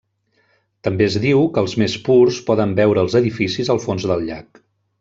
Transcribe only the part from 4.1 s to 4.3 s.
del